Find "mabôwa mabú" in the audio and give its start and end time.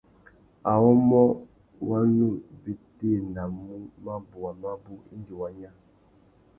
4.03-4.93